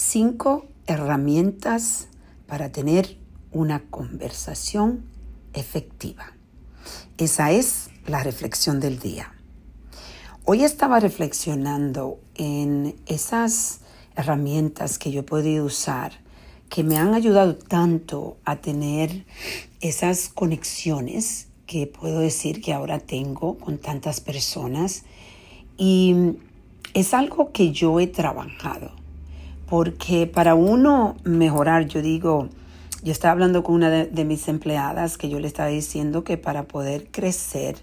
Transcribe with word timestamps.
Cinco 0.00 0.64
herramientas 0.86 2.06
para 2.46 2.70
tener 2.70 3.18
una 3.50 3.80
conversación 3.90 5.04
efectiva. 5.54 6.34
Esa 7.18 7.50
es 7.50 7.90
la 8.06 8.22
reflexión 8.22 8.78
del 8.78 9.00
día. 9.00 9.34
Hoy 10.44 10.62
estaba 10.62 11.00
reflexionando 11.00 12.20
en 12.36 12.94
esas 13.06 13.80
herramientas 14.14 15.00
que 15.00 15.10
yo 15.10 15.20
he 15.20 15.24
podido 15.24 15.64
usar 15.64 16.12
que 16.70 16.84
me 16.84 16.96
han 16.96 17.12
ayudado 17.12 17.56
tanto 17.56 18.36
a 18.44 18.60
tener 18.60 19.26
esas 19.80 20.28
conexiones 20.28 21.48
que 21.66 21.88
puedo 21.88 22.20
decir 22.20 22.62
que 22.62 22.72
ahora 22.72 23.00
tengo 23.00 23.58
con 23.58 23.78
tantas 23.78 24.20
personas 24.20 25.02
y 25.76 26.36
es 26.94 27.14
algo 27.14 27.50
que 27.50 27.72
yo 27.72 27.98
he 27.98 28.06
trabajado 28.06 29.07
porque 29.68 30.26
para 30.26 30.54
uno 30.54 31.16
mejorar, 31.24 31.86
yo 31.86 32.00
digo, 32.00 32.48
yo 33.02 33.12
estaba 33.12 33.32
hablando 33.32 33.62
con 33.62 33.74
una 33.74 33.90
de, 33.90 34.24
mis 34.24 34.48
empleadas 34.48 35.18
que 35.18 35.28
yo 35.28 35.38
le 35.40 35.46
estaba 35.46 35.68
diciendo 35.68 36.24
que 36.24 36.38
para 36.38 36.66
poder 36.66 37.10
crecer 37.10 37.76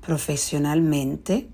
profesionalmente 0.00 1.48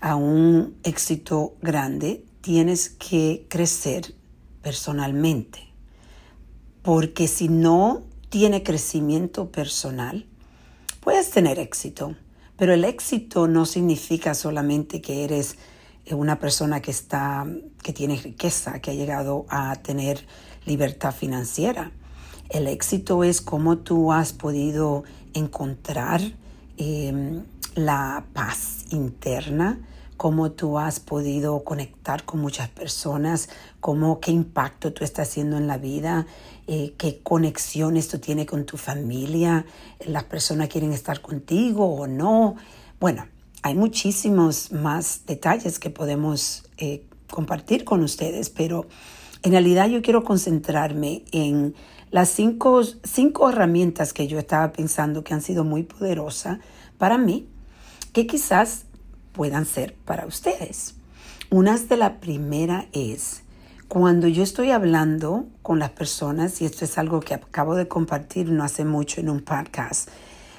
a 0.00 0.16
un 0.16 0.76
éxito 0.82 1.54
grande, 1.62 2.24
tienes 2.42 2.90
que 2.90 3.46
crecer 3.48 4.14
personalmente. 4.62 5.60
Porque 6.82 7.26
si 7.26 7.48
no 7.48 8.02
tiene 8.28 8.62
crecimiento 8.62 9.50
personal, 9.50 10.26
puedes 11.00 11.30
tener 11.30 11.58
éxito, 11.58 12.14
pero 12.58 12.74
el 12.74 12.84
éxito 12.84 13.48
no 13.48 13.64
significa 13.64 14.34
solamente 14.34 15.00
que 15.00 15.24
eres 15.24 15.56
una 16.10 16.38
persona 16.38 16.80
que 16.80 16.90
está, 16.90 17.46
que 17.82 17.92
tiene 17.92 18.16
riqueza, 18.16 18.80
que 18.80 18.90
ha 18.90 18.94
llegado 18.94 19.46
a 19.48 19.74
tener 19.76 20.26
libertad 20.64 21.12
financiera. 21.12 21.92
El 22.48 22.68
éxito 22.68 23.24
es 23.24 23.40
cómo 23.40 23.78
tú 23.78 24.12
has 24.12 24.32
podido 24.32 25.04
encontrar 25.34 26.20
em, 26.76 27.42
la 27.74 28.24
paz 28.32 28.86
interna, 28.90 29.80
cómo 30.16 30.52
tú 30.52 30.78
has 30.78 31.00
podido 31.00 31.62
conectar 31.64 32.24
con 32.24 32.40
muchas 32.40 32.68
personas, 32.68 33.48
cómo 33.80 34.20
qué 34.20 34.30
impacto 34.30 34.92
tú 34.92 35.04
estás 35.04 35.28
haciendo 35.28 35.56
en 35.56 35.66
la 35.66 35.76
vida, 35.76 36.26
eh, 36.66 36.94
qué 36.96 37.20
conexiones 37.22 38.08
tú 38.08 38.18
tienes 38.18 38.46
con 38.46 38.64
tu 38.64 38.76
familia, 38.76 39.66
las 40.06 40.24
personas 40.24 40.68
quieren 40.68 40.92
estar 40.92 41.20
contigo 41.20 41.96
o 41.96 42.06
no. 42.06 42.56
Bueno, 42.98 43.26
hay 43.66 43.74
muchísimos 43.74 44.70
más 44.70 45.22
detalles 45.26 45.80
que 45.80 45.90
podemos 45.90 46.70
eh, 46.78 47.04
compartir 47.28 47.82
con 47.82 48.04
ustedes, 48.04 48.48
pero 48.48 48.86
en 49.42 49.50
realidad 49.50 49.88
yo 49.88 50.02
quiero 50.02 50.22
concentrarme 50.22 51.24
en 51.32 51.74
las 52.12 52.28
cinco, 52.28 52.84
cinco 52.84 53.50
herramientas 53.50 54.12
que 54.12 54.28
yo 54.28 54.38
estaba 54.38 54.72
pensando 54.72 55.24
que 55.24 55.34
han 55.34 55.42
sido 55.42 55.64
muy 55.64 55.82
poderosas 55.82 56.60
para 56.96 57.18
mí, 57.18 57.48
que 58.12 58.28
quizás 58.28 58.84
puedan 59.32 59.66
ser 59.66 59.96
para 60.04 60.26
ustedes. 60.26 60.94
Una 61.50 61.76
de 61.76 61.96
la 61.96 62.20
primera 62.20 62.86
es 62.92 63.42
cuando 63.88 64.28
yo 64.28 64.44
estoy 64.44 64.70
hablando 64.70 65.46
con 65.62 65.80
las 65.80 65.90
personas, 65.90 66.62
y 66.62 66.66
esto 66.66 66.84
es 66.84 66.98
algo 66.98 67.18
que 67.18 67.34
acabo 67.34 67.74
de 67.74 67.88
compartir 67.88 68.48
no 68.48 68.62
hace 68.62 68.84
mucho 68.84 69.20
en 69.20 69.28
un 69.28 69.40
podcast, 69.40 70.08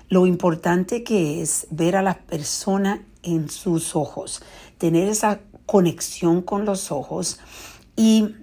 lo 0.10 0.26
importante 0.26 1.04
que 1.04 1.42
es 1.42 1.68
ver 1.70 1.96
a 1.96 2.02
las 2.02 2.18
personas 2.18 3.00
en 3.24 3.50
sus 3.50 3.96
ojos, 3.96 4.42
tener 4.78 5.08
esa 5.10 5.42
conexión 5.66 6.42
con 6.42 6.66
los 6.66 6.92
ojos 6.92 7.40
y 7.96 8.36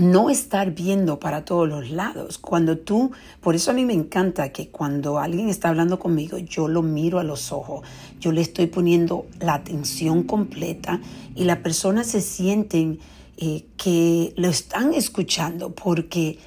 no 0.00 0.30
estar 0.30 0.72
viendo 0.72 1.18
para 1.18 1.44
todos 1.44 1.68
los 1.68 1.90
lados. 1.90 2.38
Cuando 2.38 2.78
tú, 2.78 3.10
por 3.40 3.54
eso 3.54 3.70
a 3.70 3.74
mí 3.74 3.84
me 3.84 3.94
encanta 3.94 4.52
que 4.52 4.68
cuando 4.68 5.18
alguien 5.18 5.48
está 5.48 5.70
hablando 5.70 5.98
conmigo, 5.98 6.38
yo 6.38 6.68
lo 6.68 6.82
miro 6.82 7.18
a 7.18 7.24
los 7.24 7.50
ojos, 7.52 7.86
yo 8.20 8.32
le 8.32 8.40
estoy 8.40 8.66
poniendo 8.66 9.26
la 9.40 9.54
atención 9.54 10.22
completa 10.22 11.00
y 11.34 11.44
la 11.44 11.62
persona 11.62 12.04
se 12.04 12.20
sienten 12.20 13.00
eh, 13.38 13.66
que 13.76 14.34
lo 14.36 14.48
están 14.48 14.94
escuchando 14.94 15.70
porque 15.70 16.38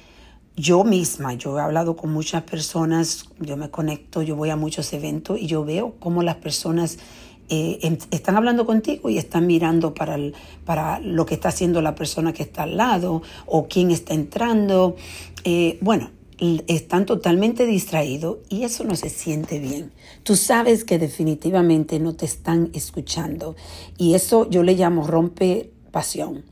yo 0.56 0.84
misma, 0.84 1.34
yo 1.34 1.58
he 1.58 1.62
hablado 1.62 1.96
con 1.96 2.12
muchas 2.12 2.42
personas, 2.42 3.26
yo 3.40 3.56
me 3.56 3.70
conecto, 3.70 4.22
yo 4.22 4.36
voy 4.36 4.50
a 4.50 4.56
muchos 4.56 4.92
eventos 4.92 5.38
y 5.40 5.46
yo 5.46 5.64
veo 5.64 5.94
cómo 5.98 6.22
las 6.22 6.36
personas 6.36 6.98
eh, 7.48 7.78
em, 7.82 7.98
están 8.10 8.36
hablando 8.36 8.66
contigo 8.66 9.08
y 9.08 9.18
están 9.18 9.46
mirando 9.46 9.94
para, 9.94 10.16
para 10.64 11.00
lo 11.00 11.26
que 11.26 11.34
está 11.34 11.48
haciendo 11.48 11.80
la 11.82 11.94
persona 11.94 12.32
que 12.32 12.42
está 12.42 12.64
al 12.64 12.76
lado 12.76 13.22
o 13.46 13.66
quién 13.66 13.90
está 13.90 14.14
entrando. 14.14 14.96
Eh, 15.44 15.78
bueno, 15.80 16.10
están 16.66 17.06
totalmente 17.06 17.66
distraídos 17.66 18.38
y 18.48 18.64
eso 18.64 18.84
no 18.84 18.96
se 18.96 19.08
siente 19.08 19.58
bien. 19.58 19.92
Tú 20.22 20.36
sabes 20.36 20.84
que 20.84 20.98
definitivamente 20.98 21.98
no 21.98 22.14
te 22.14 22.26
están 22.26 22.70
escuchando 22.74 23.54
y 23.96 24.14
eso 24.14 24.48
yo 24.50 24.62
le 24.62 24.74
llamo 24.74 25.06
rompe 25.06 25.70
pasión. 25.92 26.51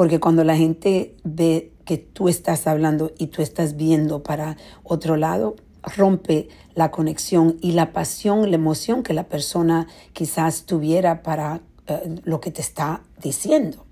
Porque 0.00 0.18
cuando 0.18 0.44
la 0.44 0.56
gente 0.56 1.14
ve 1.24 1.74
que 1.84 1.98
tú 1.98 2.30
estás 2.30 2.66
hablando 2.66 3.12
y 3.18 3.26
tú 3.26 3.42
estás 3.42 3.76
viendo 3.76 4.22
para 4.22 4.56
otro 4.82 5.18
lado, 5.18 5.56
rompe 5.82 6.48
la 6.74 6.90
conexión 6.90 7.58
y 7.60 7.72
la 7.72 7.92
pasión, 7.92 8.48
la 8.48 8.56
emoción 8.56 9.02
que 9.02 9.12
la 9.12 9.28
persona 9.28 9.88
quizás 10.14 10.64
tuviera 10.64 11.22
para 11.22 11.60
eh, 11.86 12.18
lo 12.24 12.40
que 12.40 12.50
te 12.50 12.62
está 12.62 13.02
diciendo. 13.20 13.84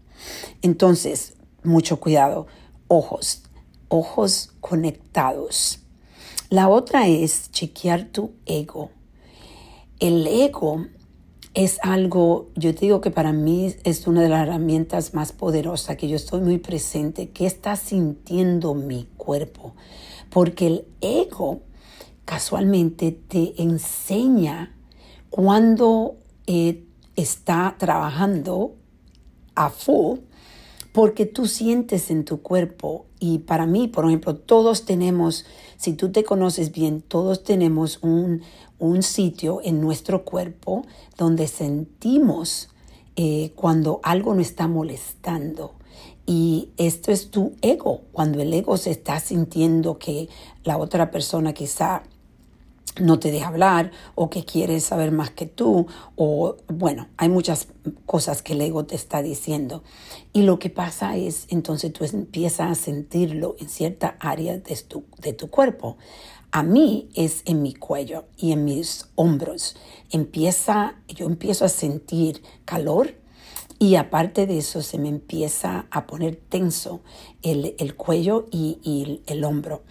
Entonces, 0.63 1.35
mucho 1.63 2.01
cuidado, 2.01 2.47
ojos, 2.87 3.43
ojos 3.89 4.55
conectados. 4.61 5.81
La 6.49 6.71
otra 6.71 7.07
es 7.07 7.51
chequear 7.51 8.05
tu 8.05 8.33
ego. 8.47 8.93
El 10.01 10.27
ego 10.27 10.87
es 11.59 11.81
algo, 11.83 12.51
yo 12.55 12.73
digo 12.73 13.01
que 13.01 13.11
para 13.11 13.33
mí 13.33 13.75
es 13.83 14.07
una 14.07 14.23
de 14.23 14.29
las 14.29 14.47
herramientas 14.47 15.13
más 15.13 15.33
poderosas, 15.33 15.97
que 15.97 16.07
yo 16.07 16.15
estoy 16.15 16.41
muy 16.41 16.59
presente, 16.59 17.31
que 17.31 17.47
está 17.47 17.75
sintiendo 17.75 18.75
mi 18.75 19.09
cuerpo, 19.17 19.75
porque 20.31 20.69
el 20.69 20.85
ego 21.01 21.63
casualmente 22.25 23.11
te 23.11 23.61
enseña 23.61 24.77
cuando 25.31 26.19
eh, 26.47 26.85
está 27.17 27.75
trabajando 27.77 28.77
a 29.57 29.71
full, 29.71 30.21
porque 30.99 31.27
tú 31.27 31.47
sientes 31.47 32.11
en 32.11 32.25
tu 32.25 32.43
cuerpo 32.43 33.07
y 33.21 33.39
para 33.39 33.67
mí, 33.67 33.87
por 33.87 34.07
ejemplo, 34.07 34.35
todos 34.35 34.85
tenemos, 34.85 35.47
si 35.77 35.93
tú 35.93 36.11
te 36.11 36.25
conoces 36.25 36.73
bien, 36.73 37.03
todos 37.03 37.45
tenemos 37.45 38.01
un, 38.03 38.43
un 38.81 39.05
sitio 39.05 39.61
en 39.63 39.81
nuestro 39.81 40.25
cuerpo 40.25 40.85
donde 41.17 41.47
sentimos 41.47 42.71
eh, 43.15 43.53
cuando 43.55 44.01
algo 44.03 44.35
nos 44.35 44.49
está 44.49 44.67
molestando. 44.67 45.75
Y 46.27 46.71
esto 46.79 47.13
es 47.13 47.31
tu 47.31 47.53
ego, 47.63 48.01
cuando 48.11 48.43
el 48.43 48.53
ego 48.53 48.77
se 48.77 48.91
está 48.91 49.21
sintiendo 49.21 50.01
que 50.01 50.29
la 50.65 50.79
otra 50.79 51.13
persona 51.13 51.53
quizá 51.53 52.03
no 53.01 53.19
te 53.19 53.31
deja 53.31 53.49
hablar 53.49 53.91
o 54.15 54.31
que 54.31 54.45
quiere 54.45 54.81
saber 54.81 55.13
más 55.13 55.31
que 55.31 55.47
tú 55.47 55.87
o 56.17 56.57
bueno, 56.69 57.09
hay 57.17 57.29
muchas 57.29 57.69
cosas 58.07 58.43
que 58.43 58.53
el 58.53 58.61
ego 58.61 58.85
te 58.85 58.95
está 58.95 59.23
diciendo. 59.23 59.83
Y 60.33 60.43
lo 60.43 60.59
que 60.59 60.71
pasa 60.71 61.17
es, 61.17 61.47
entonces 61.49 61.93
tú 61.93 62.05
empiezas 62.05 62.71
a 62.71 62.75
sentirlo 62.75 63.57
en 63.59 63.69
cierta 63.69 64.17
área 64.21 64.59
de 64.59 64.77
tu, 64.77 65.05
de 65.21 65.33
tu 65.33 65.49
cuerpo. 65.49 65.97
A 66.51 66.63
mí 66.63 67.11
es 67.15 67.43
en 67.45 67.63
mi 67.63 67.75
cuello 67.75 68.25
y 68.37 68.53
en 68.53 68.65
mis 68.65 69.07
hombros. 69.15 69.77
Empieza, 70.11 70.97
yo 71.09 71.27
empiezo 71.27 71.65
a 71.65 71.69
sentir 71.69 72.43
calor 72.65 73.15
y 73.79 73.97
aparte 73.97 74.47
de 74.47 74.59
eso 74.59 74.83
se 74.83 74.99
me 74.99 75.09
empieza 75.09 75.87
a 75.91 76.07
poner 76.07 76.37
tenso 76.37 77.01
el, 77.43 77.75
el 77.79 77.95
cuello 77.97 78.47
y, 78.51 78.79
y 78.83 79.23
el 79.27 79.45
hombro. 79.45 79.83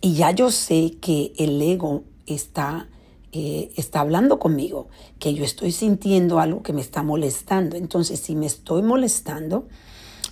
Y 0.00 0.14
ya 0.14 0.30
yo 0.30 0.50
sé 0.50 0.96
que 1.00 1.32
el 1.36 1.60
ego 1.60 2.04
está, 2.26 2.88
eh, 3.32 3.70
está 3.76 4.00
hablando 4.00 4.38
conmigo, 4.38 4.88
que 5.18 5.34
yo 5.34 5.44
estoy 5.44 5.72
sintiendo 5.72 6.40
algo 6.40 6.62
que 6.62 6.72
me 6.72 6.80
está 6.80 7.02
molestando. 7.02 7.76
Entonces, 7.76 8.20
si 8.20 8.36
me 8.36 8.46
estoy 8.46 8.82
molestando, 8.82 9.66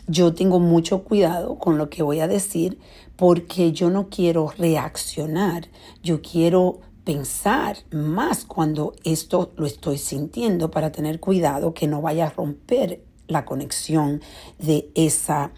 yo 0.06 0.35
tengo 0.35 0.61
mucho 0.61 1.02
cuidado 1.02 1.58
con 1.58 1.79
lo 1.79 1.88
que 1.88 2.02
voy 2.02 2.20
a 2.20 2.29
decir 2.29 2.79
porque 3.17 3.73
yo 3.73 3.91
no 3.91 4.08
quiero 4.08 4.52
reaccionar, 4.58 5.69
yo 6.02 6.20
quiero 6.20 6.81
pensar 7.05 7.76
más 7.91 8.44
cuando 8.44 8.94
esto 9.05 9.52
lo 9.56 9.67
estoy 9.67 9.99
sintiendo 9.99 10.70
para 10.70 10.91
tener 10.91 11.20
cuidado 11.20 11.75
que 11.75 11.87
no 11.87 12.00
vaya 12.00 12.26
a 12.26 12.31
romper 12.31 13.02
la 13.29 13.44
conexión 13.44 14.20
de 14.58 14.91
esa 14.94 15.52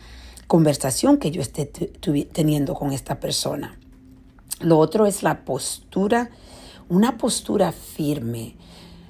conversación 0.47 1.19
que 1.19 1.31
yo 1.31 1.41
esté 1.41 1.67
teniendo 1.67 2.75
con 2.75 2.93
esta 2.93 3.19
persona. 3.21 3.79
Lo 4.61 4.79
otro 4.79 5.06
es 5.06 5.23
la 5.23 5.44
postura, 5.44 6.31
una 6.88 7.19
postura 7.19 7.73
firme, 7.73 8.56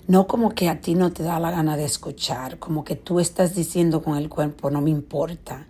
no 0.08 0.26
como 0.26 0.50
que 0.50 0.68
a 0.68 0.80
ti 0.80 0.94
no 0.94 1.12
te 1.12 1.22
da 1.22 1.38
la 1.38 1.50
gana 1.50 1.76
de 1.76 1.84
escuchar, 1.84 2.58
como 2.58 2.84
que 2.84 2.96
tú 2.96 3.20
estás 3.20 3.54
diciendo 3.54 4.02
con 4.02 4.16
el 4.16 4.28
cuerpo, 4.28 4.70
no 4.70 4.80
me 4.80 4.90
importa. 4.90 5.66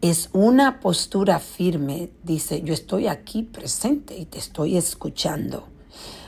es 0.00 0.28
una 0.34 0.80
postura 0.80 1.38
firme. 1.38 2.10
Dice, 2.22 2.60
yo 2.60 2.74
estoy 2.74 3.06
aquí 3.06 3.42
presente 3.42 4.18
y 4.18 4.26
te 4.26 4.38
estoy 4.38 4.76
escuchando. 4.76 5.66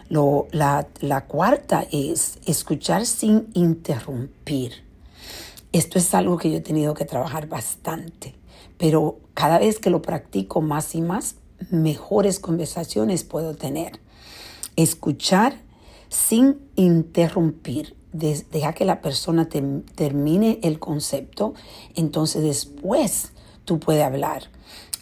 Lo, 0.08 0.46
la, 0.50 0.88
la 1.00 1.26
cuarta 1.26 1.86
es 1.92 2.38
escuchar 2.46 3.04
sin 3.04 3.48
interrumpir. 3.52 4.84
Esto 5.72 5.98
es 5.98 6.14
algo 6.14 6.38
que 6.38 6.50
yo 6.50 6.56
he 6.56 6.62
tenido 6.62 6.94
que 6.94 7.04
trabajar 7.04 7.48
bastante, 7.48 8.34
pero 8.78 9.18
cada 9.34 9.58
vez 9.58 9.78
que 9.78 9.90
lo 9.90 10.00
practico 10.00 10.62
más 10.62 10.94
y 10.94 11.02
más, 11.02 11.34
mejores 11.70 12.40
conversaciones 12.40 13.24
puedo 13.24 13.54
tener. 13.54 14.00
Escuchar 14.76 15.58
sin 16.08 16.60
interrumpir 16.76 17.96
deja 18.12 18.72
que 18.72 18.84
la 18.84 19.00
persona 19.00 19.48
termine 19.48 20.58
el 20.62 20.78
concepto, 20.78 21.54
entonces 21.94 22.42
después 22.42 23.32
tú 23.64 23.78
puedes 23.78 24.04
hablar. 24.04 24.44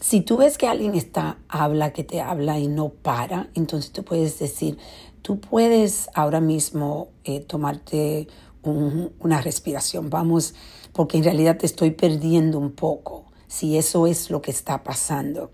Si 0.01 0.21
tú 0.21 0.37
ves 0.37 0.59
que 0.59 0.67
alguien 0.67 0.95
está, 0.95 1.39
habla, 1.49 1.93
que 1.93 2.05
te 2.05 2.21
habla 2.21 2.59
y 2.59 2.69
no 2.69 2.91
para, 2.91 3.49
entonces 3.55 3.93
tú 3.93 4.05
puedes 4.05 4.39
decir, 4.39 4.79
tú 5.23 5.41
puedes 5.41 6.11
ahora 6.15 6.41
mismo 6.41 7.09
eh, 7.25 7.41
tomarte 7.41 8.29
una 8.63 9.41
respiración, 9.43 10.11
vamos, 10.11 10.55
porque 10.93 11.19
en 11.19 11.25
realidad 11.25 11.59
te 11.59 11.67
estoy 11.67 11.91
perdiendo 11.91 12.59
un 12.59 12.73
poco, 12.73 13.25
si 13.47 13.77
eso 13.77 14.07
es 14.07 14.31
lo 14.31 14.43
que 14.43 14.51
está 14.51 14.83
pasando. 14.83 15.51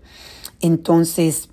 Entonces, 0.61 1.49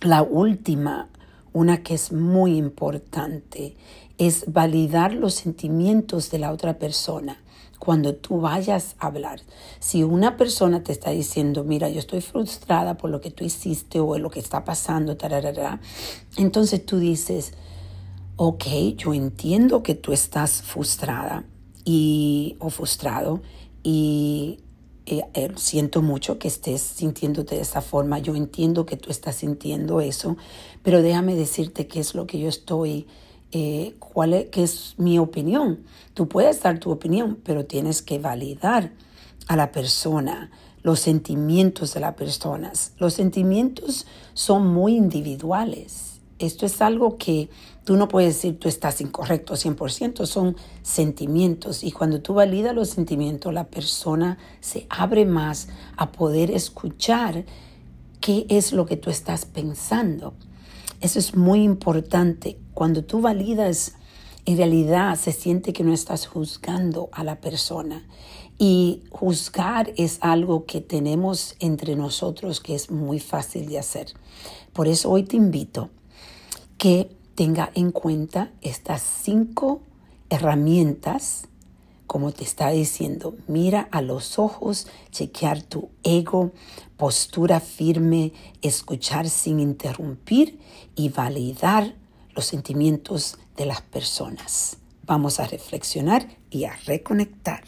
la 0.00 0.22
última, 0.22 1.08
una 1.52 1.82
que 1.82 1.94
es 1.94 2.12
muy 2.12 2.56
importante, 2.56 3.76
es 4.18 4.52
validar 4.52 5.12
los 5.12 5.34
sentimientos 5.34 6.30
de 6.30 6.38
la 6.38 6.52
otra 6.52 6.78
persona 6.78 7.40
cuando 7.78 8.14
tú 8.14 8.40
vayas 8.40 8.96
a 8.98 9.08
hablar. 9.08 9.40
Si 9.78 10.02
una 10.02 10.36
persona 10.36 10.82
te 10.82 10.92
está 10.92 11.10
diciendo, 11.10 11.64
mira, 11.64 11.88
yo 11.90 11.98
estoy 11.98 12.22
frustrada 12.22 12.96
por 12.96 13.10
lo 13.10 13.20
que 13.20 13.30
tú 13.30 13.44
hiciste 13.44 14.00
o 14.00 14.18
lo 14.18 14.30
que 14.30 14.40
está 14.40 14.64
pasando, 14.64 15.16
entonces 16.36 16.86
tú 16.86 16.98
dices, 16.98 17.52
ok, 18.36 18.64
yo 18.96 19.12
entiendo 19.12 19.82
que 19.82 19.94
tú 19.94 20.12
estás 20.12 20.62
frustrada 20.62 21.44
y, 21.84 22.56
o 22.58 22.70
frustrado 22.70 23.42
y 23.82 24.63
eh, 25.06 25.22
eh, 25.34 25.50
siento 25.56 26.02
mucho 26.02 26.38
que 26.38 26.48
estés 26.48 26.80
sintiéndote 26.80 27.56
de 27.56 27.60
esa 27.60 27.82
forma, 27.82 28.18
yo 28.18 28.34
entiendo 28.34 28.86
que 28.86 28.96
tú 28.96 29.10
estás 29.10 29.36
sintiendo 29.36 30.00
eso, 30.00 30.36
pero 30.82 31.02
déjame 31.02 31.34
decirte 31.34 31.86
qué 31.86 32.00
es 32.00 32.14
lo 32.14 32.26
que 32.26 32.38
yo 32.38 32.48
estoy 32.48 33.06
eh, 33.56 33.94
cuál 34.00 34.34
es, 34.34 34.46
qué 34.50 34.64
es 34.64 34.94
mi 34.98 35.16
opinión. 35.20 35.84
Tú 36.12 36.26
puedes 36.26 36.60
dar 36.60 36.80
tu 36.80 36.90
opinión, 36.90 37.38
pero 37.44 37.64
tienes 37.66 38.02
que 38.02 38.18
validar 38.18 38.90
a 39.46 39.54
la 39.54 39.70
persona, 39.70 40.50
los 40.82 40.98
sentimientos 40.98 41.94
de 41.94 42.00
las 42.00 42.14
personas. 42.14 42.94
Los 42.98 43.14
sentimientos 43.14 44.06
son 44.32 44.66
muy 44.66 44.96
individuales. 44.96 46.13
Esto 46.38 46.66
es 46.66 46.82
algo 46.82 47.16
que 47.16 47.48
tú 47.84 47.96
no 47.96 48.08
puedes 48.08 48.34
decir 48.34 48.58
tú 48.58 48.68
estás 48.68 49.00
incorrecto 49.00 49.54
100%, 49.54 50.26
son 50.26 50.56
sentimientos. 50.82 51.84
Y 51.84 51.92
cuando 51.92 52.20
tú 52.20 52.34
validas 52.34 52.74
los 52.74 52.88
sentimientos, 52.90 53.54
la 53.54 53.64
persona 53.64 54.38
se 54.60 54.86
abre 54.90 55.26
más 55.26 55.68
a 55.96 56.10
poder 56.10 56.50
escuchar 56.50 57.44
qué 58.20 58.46
es 58.48 58.72
lo 58.72 58.86
que 58.86 58.96
tú 58.96 59.10
estás 59.10 59.44
pensando. 59.44 60.34
Eso 61.00 61.18
es 61.18 61.36
muy 61.36 61.62
importante. 61.62 62.58
Cuando 62.72 63.04
tú 63.04 63.20
validas, 63.20 63.94
en 64.46 64.56
realidad 64.56 65.16
se 65.16 65.32
siente 65.32 65.72
que 65.72 65.84
no 65.84 65.92
estás 65.92 66.26
juzgando 66.26 67.10
a 67.12 67.22
la 67.22 67.40
persona. 67.40 68.06
Y 68.58 69.02
juzgar 69.10 69.92
es 69.96 70.18
algo 70.20 70.64
que 70.64 70.80
tenemos 70.80 71.54
entre 71.60 71.96
nosotros 71.96 72.60
que 72.60 72.74
es 72.74 72.90
muy 72.90 73.20
fácil 73.20 73.68
de 73.68 73.78
hacer. 73.78 74.08
Por 74.72 74.88
eso 74.88 75.10
hoy 75.10 75.24
te 75.24 75.36
invito 75.36 75.90
que 76.78 77.10
tenga 77.34 77.70
en 77.74 77.90
cuenta 77.90 78.50
estas 78.60 79.02
cinco 79.02 79.80
herramientas 80.30 81.48
como 82.06 82.32
te 82.32 82.44
está 82.44 82.70
diciendo, 82.70 83.34
mira 83.48 83.88
a 83.90 84.02
los 84.02 84.38
ojos, 84.38 84.86
chequear 85.10 85.62
tu 85.62 85.88
ego, 86.02 86.52
postura 86.96 87.60
firme, 87.60 88.32
escuchar 88.62 89.28
sin 89.28 89.58
interrumpir 89.58 90.60
y 90.94 91.08
validar 91.08 91.94
los 92.34 92.44
sentimientos 92.44 93.38
de 93.56 93.66
las 93.66 93.80
personas. 93.80 94.76
Vamos 95.06 95.40
a 95.40 95.46
reflexionar 95.46 96.28
y 96.50 96.64
a 96.64 96.76
reconectar. 96.86 97.64